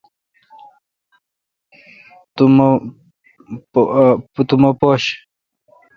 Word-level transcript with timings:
تو 4.47 4.55
مہ 4.61 4.69
پاݭہ۔ 4.79 5.03